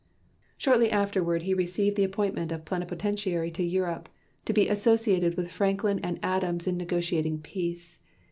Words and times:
Shortly 0.57 0.89
afterward 0.89 1.43
he 1.43 1.53
received 1.53 1.95
the 1.95 2.03
appointment 2.03 2.51
of 2.51 2.65
Plenipotentiary 2.65 3.51
to 3.51 3.61
Europe, 3.63 4.09
to 4.45 4.51
be 4.51 4.67
associated 4.67 5.37
with 5.37 5.51
Franklin 5.51 5.99
and 5.99 6.19
Adams 6.23 6.65
in 6.65 6.75
negotiating 6.75 7.41
peace. 7.43 7.99